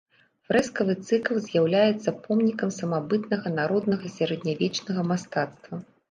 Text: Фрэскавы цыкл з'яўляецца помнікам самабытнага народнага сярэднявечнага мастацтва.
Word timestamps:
Фрэскавы 0.49 0.93
цыкл 1.07 1.35
з'яўляецца 1.47 2.13
помнікам 2.25 2.71
самабытнага 2.77 3.51
народнага 3.59 4.05
сярэднявечнага 4.15 5.01
мастацтва. 5.11 5.75